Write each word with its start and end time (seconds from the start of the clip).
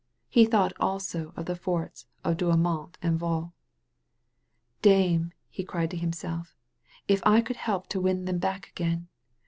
He 0.29 0.45
thought 0.45 0.73
also 0.79 1.31
of 1.37 1.45
the 1.45 1.55
forts 1.55 2.07
of 2.23 2.37
Douaumont 2.37 2.95
and 3.03 3.19
Vaux. 3.19 3.53
Darnel*^ 4.81 5.29
he 5.47 5.63
cried 5.63 5.91
to 5.91 5.95
himself. 5.97 6.55
"If 7.07 7.21
I 7.23 7.39
could 7.41 7.57
help 7.57 7.85
to 7.89 8.01
win 8.01 8.25
them 8.25 8.39
back 8.39 8.67
again 8.69 9.09